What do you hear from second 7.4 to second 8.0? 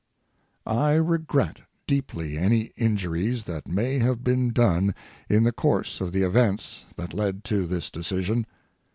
to this